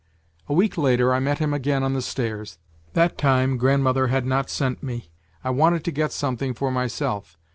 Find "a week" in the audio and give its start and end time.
0.49-0.79